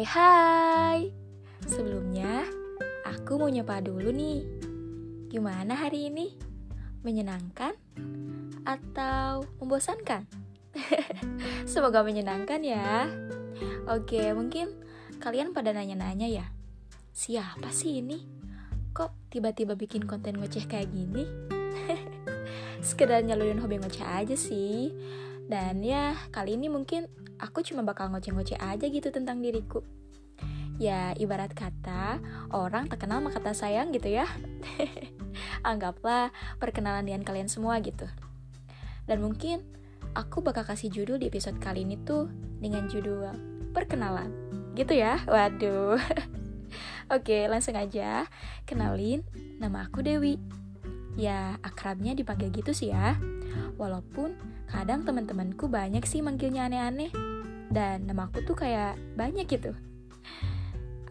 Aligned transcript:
hai. 0.00 1.12
Sebelumnya, 1.68 2.48
aku 3.04 3.36
mau 3.36 3.52
nyapa 3.52 3.84
dulu 3.84 4.08
nih. 4.08 4.40
Gimana 5.28 5.76
hari 5.76 6.08
ini? 6.08 6.32
Menyenangkan 7.04 7.76
atau 8.64 9.44
membosankan? 9.60 10.24
Semoga 11.68 12.00
menyenangkan 12.00 12.64
ya. 12.64 13.04
Oke, 13.84 14.32
mungkin 14.32 14.72
kalian 15.20 15.52
pada 15.52 15.76
nanya-nanya 15.76 16.24
ya. 16.24 16.46
Siapa 17.12 17.68
sih 17.68 18.00
ini? 18.00 18.24
Kok 18.96 19.28
tiba-tiba 19.28 19.76
bikin 19.76 20.08
konten 20.08 20.40
ngoceh 20.40 20.64
kayak 20.64 20.88
gini? 20.88 21.28
Sekedar 22.88 23.20
nyalurin 23.28 23.60
hobi 23.60 23.76
ngoceh 23.76 24.08
aja 24.08 24.36
sih. 24.40 24.88
Dan 25.50 25.82
ya, 25.82 26.14
kali 26.30 26.54
ini 26.54 26.70
mungkin 26.70 27.10
aku 27.42 27.66
cuma 27.66 27.82
bakal 27.82 28.10
ngoceh-ngoceh 28.10 28.58
aja 28.58 28.86
gitu 28.86 29.10
tentang 29.10 29.42
diriku. 29.42 29.82
Ya, 30.80 31.14
ibarat 31.14 31.52
kata, 31.52 32.18
orang 32.50 32.88
terkenal 32.88 33.22
maka 33.22 33.38
kata 33.38 33.54
sayang 33.54 33.92
gitu 33.94 34.10
ya. 34.10 34.26
Anggaplah 35.68 36.32
perkenalan 36.58 37.06
dengan 37.06 37.22
kalian 37.22 37.46
semua 37.46 37.78
gitu. 37.84 38.08
Dan 39.06 39.20
mungkin 39.20 39.62
aku 40.16 40.40
bakal 40.40 40.64
kasih 40.66 40.88
judul 40.90 41.20
di 41.20 41.28
episode 41.28 41.60
kali 41.60 41.84
ini 41.84 42.00
tuh 42.02 42.26
dengan 42.58 42.88
judul 42.88 43.30
perkenalan. 43.76 44.32
Gitu 44.74 44.96
ya. 44.96 45.20
Waduh. 45.28 46.00
Oke, 47.14 47.44
langsung 47.46 47.76
aja. 47.76 48.24
Kenalin, 48.64 49.20
nama 49.60 49.84
aku 49.84 50.00
Dewi. 50.00 50.61
Ya, 51.14 51.60
akrabnya 51.60 52.16
dipanggil 52.16 52.48
gitu 52.52 52.72
sih 52.72 52.88
ya. 52.90 53.20
Walaupun 53.76 54.32
kadang 54.68 55.04
teman-temanku 55.04 55.68
banyak 55.68 56.04
sih 56.08 56.24
manggilnya 56.24 56.68
aneh-aneh 56.68 57.12
dan 57.72 58.08
nama 58.08 58.28
aku 58.28 58.44
tuh 58.44 58.56
kayak 58.56 58.96
banyak 59.16 59.44
gitu. 59.48 59.76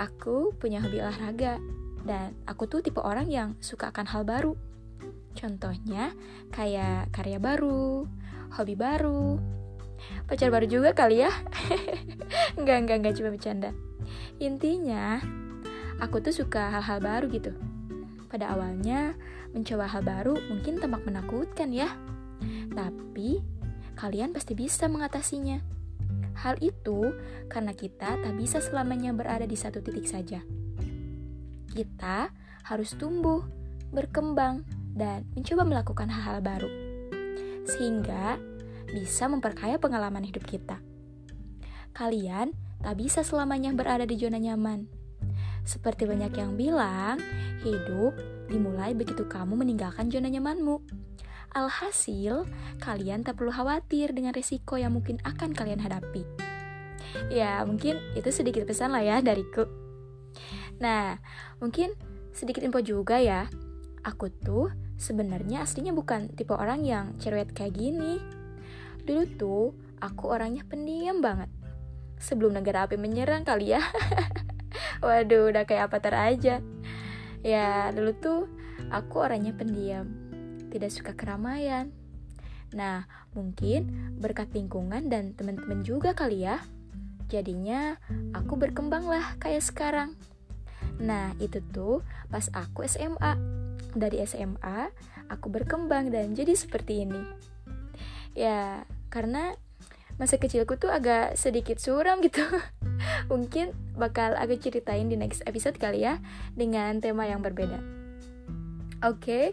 Aku 0.00 0.56
punya 0.56 0.80
hobi 0.80 1.04
olahraga 1.04 1.60
dan 2.08 2.32
aku 2.48 2.64
tuh 2.64 2.80
tipe 2.80 3.00
orang 3.04 3.28
yang 3.28 3.56
suka 3.60 3.92
akan 3.92 4.08
hal 4.08 4.24
baru. 4.24 4.56
Contohnya 5.36 6.16
kayak 6.52 7.12
karya 7.12 7.36
baru, 7.36 8.08
hobi 8.56 8.74
baru, 8.76 9.36
pacar 10.24 10.48
baru 10.48 10.66
juga 10.68 10.96
kali 10.96 11.24
ya. 11.24 11.32
enggak, 12.58 12.76
enggak, 12.84 12.96
enggak 13.04 13.14
cuma 13.20 13.28
bercanda. 13.32 13.70
Intinya, 14.40 15.20
aku 16.00 16.24
tuh 16.24 16.32
suka 16.32 16.72
hal-hal 16.72 16.98
baru 17.04 17.28
gitu. 17.28 17.52
Pada 18.30 18.54
awalnya, 18.54 19.18
mencoba 19.50 19.90
hal 19.90 20.06
baru 20.06 20.38
mungkin 20.48 20.78
tampak 20.78 21.02
menakutkan 21.02 21.74
ya. 21.74 21.90
Tapi, 22.70 23.42
kalian 23.98 24.30
pasti 24.30 24.54
bisa 24.54 24.86
mengatasinya. 24.86 25.58
Hal 26.38 26.56
itu 26.62 27.10
karena 27.50 27.74
kita 27.74 28.16
tak 28.22 28.34
bisa 28.38 28.62
selamanya 28.62 29.10
berada 29.10 29.44
di 29.44 29.58
satu 29.58 29.82
titik 29.82 30.06
saja. 30.06 30.40
Kita 31.74 32.30
harus 32.70 32.94
tumbuh, 32.94 33.42
berkembang, 33.90 34.62
dan 34.94 35.26
mencoba 35.34 35.66
melakukan 35.66 36.06
hal-hal 36.06 36.38
baru, 36.38 36.70
sehingga 37.66 38.38
bisa 38.90 39.26
memperkaya 39.26 39.78
pengalaman 39.78 40.22
hidup 40.22 40.46
kita. 40.46 40.78
Kalian 41.94 42.54
tak 42.80 42.96
bisa 42.98 43.26
selamanya 43.26 43.74
berada 43.74 44.06
di 44.06 44.16
zona 44.18 44.38
nyaman. 44.38 44.99
Seperti 45.70 46.02
banyak 46.02 46.34
yang 46.34 46.58
bilang, 46.58 47.22
hidup 47.62 48.18
dimulai 48.50 48.90
begitu 48.90 49.22
kamu 49.30 49.54
meninggalkan 49.54 50.10
zona 50.10 50.26
nyamanmu. 50.26 50.82
Alhasil, 51.54 52.42
kalian 52.82 53.22
tak 53.22 53.38
perlu 53.38 53.54
khawatir 53.54 54.10
dengan 54.10 54.34
risiko 54.34 54.74
yang 54.74 54.98
mungkin 54.98 55.22
akan 55.22 55.54
kalian 55.54 55.78
hadapi. 55.78 56.26
Ya, 57.30 57.62
mungkin 57.62 58.02
itu 58.18 58.34
sedikit 58.34 58.66
pesan 58.66 58.90
lah 58.90 59.06
ya 59.06 59.22
dariku. 59.22 59.62
Nah, 60.82 61.22
mungkin 61.62 61.94
sedikit 62.34 62.66
info 62.66 62.82
juga 62.82 63.22
ya. 63.22 63.46
Aku 64.02 64.26
tuh 64.26 64.74
sebenarnya 64.98 65.62
aslinya 65.62 65.94
bukan 65.94 66.34
tipe 66.34 66.50
orang 66.50 66.82
yang 66.82 67.14
cerewet 67.22 67.54
kayak 67.54 67.78
gini. 67.78 68.18
Dulu 69.06 69.22
tuh 69.38 69.64
aku 70.02 70.34
orangnya 70.34 70.66
pendiam 70.66 71.22
banget. 71.22 71.46
Sebelum 72.18 72.58
negara 72.58 72.90
api 72.90 72.98
menyerang 72.98 73.46
kali 73.46 73.78
ya. 73.78 73.82
Waduh, 75.00 75.48
udah 75.52 75.64
kayak 75.64 75.92
apa 75.92 76.12
aja. 76.12 76.60
Ya, 77.40 77.88
dulu 77.96 78.12
tuh 78.20 78.40
aku 78.92 79.24
orangnya 79.24 79.56
pendiam 79.56 80.30
tidak 80.70 80.94
suka 80.94 81.12
keramaian. 81.18 81.90
Nah, 82.70 83.04
mungkin 83.34 84.14
berkat 84.22 84.54
lingkungan 84.54 85.10
dan 85.10 85.34
teman-teman 85.34 85.82
juga 85.82 86.14
kali 86.14 86.46
ya. 86.46 86.62
Jadinya 87.26 87.98
aku 88.30 88.54
berkembang 88.54 89.10
lah 89.10 89.34
kayak 89.42 89.66
sekarang. 89.66 90.14
Nah, 91.02 91.34
itu 91.42 91.58
tuh 91.74 92.06
pas 92.30 92.46
aku 92.54 92.86
SMA. 92.86 93.34
Dari 93.90 94.22
SMA, 94.22 94.86
aku 95.26 95.50
berkembang 95.50 96.14
dan 96.14 96.30
jadi 96.38 96.54
seperti 96.54 97.02
ini. 97.02 97.22
Ya, 98.38 98.86
karena 99.10 99.58
masa 100.14 100.38
kecilku 100.38 100.78
tuh 100.78 100.94
agak 100.94 101.34
sedikit 101.34 101.82
suram 101.82 102.22
gitu. 102.22 102.44
Mungkin 103.30 103.72
bakal 103.94 104.34
aku 104.34 104.58
ceritain 104.58 105.06
di 105.06 105.14
next 105.14 105.46
episode 105.46 105.78
kali 105.78 106.02
ya 106.02 106.18
dengan 106.58 106.98
tema 106.98 107.30
yang 107.30 107.40
berbeda. 107.40 107.78
Oke, 109.00 109.16
okay, 109.22 109.44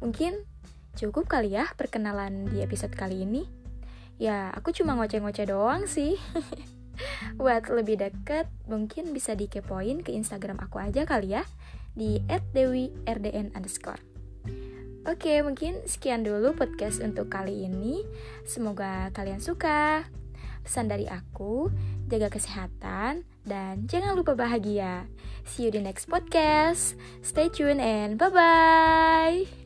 mungkin 0.00 0.46
Cukup 0.94 1.26
kali 1.26 1.58
ya 1.58 1.66
perkenalan 1.74 2.46
di 2.54 2.62
episode 2.62 2.94
kali 2.94 3.26
ini. 3.26 3.42
Ya, 4.14 4.54
aku 4.54 4.70
cuma 4.70 4.94
ngoceh-ngoceh 4.94 5.50
doang 5.50 5.90
sih. 5.90 6.14
Buat 7.40 7.66
lebih 7.66 7.98
deket, 7.98 8.46
mungkin 8.70 9.10
bisa 9.10 9.34
dikepoin 9.34 10.06
ke 10.06 10.14
Instagram 10.14 10.62
aku 10.62 10.78
aja 10.78 11.02
kali 11.02 11.34
ya, 11.34 11.42
di 11.98 12.22
@dewi_rdn 12.30 13.50
underscore. 13.58 13.98
Oke, 15.04 15.42
mungkin 15.42 15.82
sekian 15.82 16.22
dulu 16.22 16.54
podcast 16.54 17.02
untuk 17.02 17.26
kali 17.26 17.66
ini. 17.66 18.06
Semoga 18.46 19.10
kalian 19.10 19.42
suka. 19.42 20.06
Pesan 20.64 20.88
dari 20.88 21.04
aku, 21.04 21.68
jaga 22.08 22.32
kesehatan, 22.32 23.28
dan 23.44 23.84
jangan 23.84 24.16
lupa 24.16 24.32
bahagia. 24.32 25.04
See 25.44 25.68
you 25.68 25.70
di 25.70 25.84
next 25.84 26.08
podcast. 26.08 26.96
Stay 27.20 27.52
tuned 27.52 27.84
and 27.84 28.16
bye-bye. 28.16 29.63